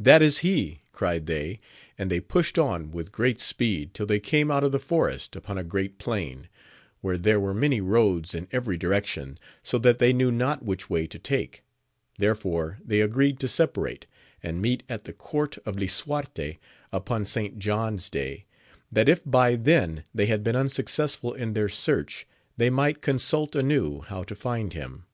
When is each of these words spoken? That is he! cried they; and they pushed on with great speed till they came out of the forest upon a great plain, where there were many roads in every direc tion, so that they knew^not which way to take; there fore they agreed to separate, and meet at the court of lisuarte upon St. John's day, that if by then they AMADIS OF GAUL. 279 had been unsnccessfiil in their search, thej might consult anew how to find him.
That 0.00 0.22
is 0.22 0.38
he! 0.38 0.80
cried 0.90 1.26
they; 1.26 1.60
and 1.96 2.10
they 2.10 2.18
pushed 2.18 2.58
on 2.58 2.90
with 2.90 3.12
great 3.12 3.38
speed 3.38 3.94
till 3.94 4.06
they 4.06 4.18
came 4.18 4.50
out 4.50 4.64
of 4.64 4.72
the 4.72 4.80
forest 4.80 5.36
upon 5.36 5.56
a 5.56 5.62
great 5.62 5.98
plain, 5.98 6.48
where 7.00 7.16
there 7.16 7.38
were 7.38 7.54
many 7.54 7.80
roads 7.80 8.34
in 8.34 8.48
every 8.50 8.76
direc 8.76 9.06
tion, 9.06 9.38
so 9.62 9.78
that 9.78 10.00
they 10.00 10.12
knew^not 10.12 10.62
which 10.64 10.90
way 10.90 11.06
to 11.06 11.16
take; 11.16 11.62
there 12.18 12.34
fore 12.34 12.80
they 12.84 13.00
agreed 13.00 13.38
to 13.38 13.46
separate, 13.46 14.06
and 14.42 14.60
meet 14.60 14.82
at 14.88 15.04
the 15.04 15.12
court 15.12 15.58
of 15.58 15.76
lisuarte 15.76 16.58
upon 16.90 17.24
St. 17.24 17.60
John's 17.60 18.10
day, 18.10 18.46
that 18.90 19.08
if 19.08 19.20
by 19.24 19.54
then 19.54 20.02
they 20.12 20.24
AMADIS 20.24 20.40
OF 20.40 20.44
GAUL. 20.44 20.52
279 21.34 21.38
had 21.38 21.38
been 21.38 21.38
unsnccessfiil 21.38 21.38
in 21.40 21.52
their 21.52 21.68
search, 21.68 22.26
thej 22.58 22.72
might 22.72 23.00
consult 23.00 23.54
anew 23.54 24.00
how 24.00 24.24
to 24.24 24.34
find 24.34 24.72
him. 24.72 25.06